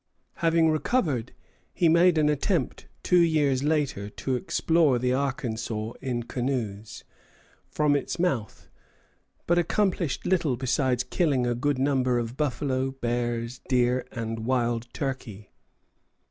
Having 0.37 0.71
recovered, 0.71 1.31
he 1.75 1.87
made 1.87 2.17
an 2.17 2.27
attempt, 2.27 2.87
two 3.03 3.19
years 3.19 3.61
later, 3.63 4.09
to 4.09 4.35
explore 4.35 4.97
the 4.97 5.13
Arkansas 5.13 5.93
in 6.01 6.23
canoes, 6.23 7.03
from 7.69 7.95
its 7.95 8.17
mouth, 8.17 8.67
but 9.45 9.59
accomplished 9.59 10.25
little 10.25 10.57
besides 10.57 11.03
killing 11.03 11.45
a 11.45 11.53
good 11.53 11.77
number 11.77 12.17
of 12.17 12.35
buffalo, 12.35 12.89
bears, 12.89 13.59
deer, 13.69 14.03
and 14.11 14.39
wild 14.39 14.87
turkeys. 14.91 15.45